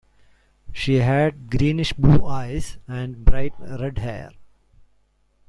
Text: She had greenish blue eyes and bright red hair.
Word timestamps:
She 0.73 0.95
had 0.95 1.51
greenish 1.51 1.93
blue 1.93 2.25
eyes 2.25 2.79
and 2.87 3.23
bright 3.23 3.53
red 3.59 3.99
hair. 3.99 4.31